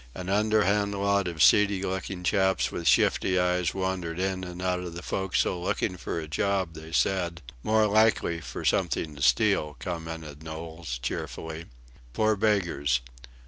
[0.15, 4.95] An underhand lot of seedy looking chaps with shifty eyes wandered in and out of
[4.95, 7.43] the forecastle looking for a job they said.
[7.61, 11.65] "More likely for something to steal," commented Knowles, cheerfully.
[12.13, 13.01] Poor beggars.